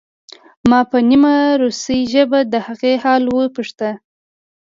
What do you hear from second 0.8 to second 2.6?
په نیمه روسۍ ژبه د